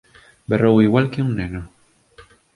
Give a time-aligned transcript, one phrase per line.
[0.49, 1.61] Berrou igual que un neno.